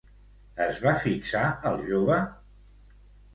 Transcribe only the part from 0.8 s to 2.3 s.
va fixar el jove?